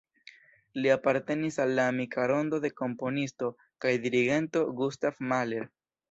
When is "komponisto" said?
2.79-3.49